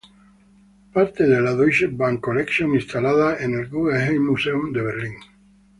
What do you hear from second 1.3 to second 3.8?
la Deutsche Bank Collection instalada en el